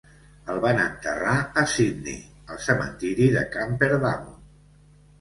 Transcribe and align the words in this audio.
El 0.53 0.61
van 0.63 0.79
enterrar 0.85 1.35
a 1.35 1.65
Sydney, 1.75 2.17
al 2.57 2.65
cementiri 2.71 3.31
de 3.39 3.47
Camperdown. 3.57 4.37